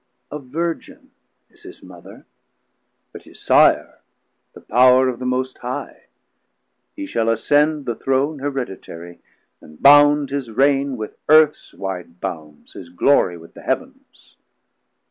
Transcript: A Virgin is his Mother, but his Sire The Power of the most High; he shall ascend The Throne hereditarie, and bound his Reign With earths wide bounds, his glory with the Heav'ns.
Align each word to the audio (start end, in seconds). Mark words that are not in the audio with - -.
A 0.31 0.39
Virgin 0.39 1.11
is 1.51 1.61
his 1.61 1.83
Mother, 1.83 2.25
but 3.11 3.21
his 3.21 3.39
Sire 3.39 3.99
The 4.53 4.61
Power 4.61 5.07
of 5.07 5.19
the 5.19 5.27
most 5.27 5.59
High; 5.59 6.07
he 6.95 7.05
shall 7.05 7.29
ascend 7.29 7.85
The 7.85 7.93
Throne 7.93 8.39
hereditarie, 8.39 9.19
and 9.61 9.79
bound 9.79 10.31
his 10.31 10.49
Reign 10.49 10.97
With 10.97 11.19
earths 11.29 11.75
wide 11.75 12.19
bounds, 12.19 12.73
his 12.73 12.89
glory 12.89 13.37
with 13.37 13.53
the 13.53 13.61
Heav'ns. 13.61 14.37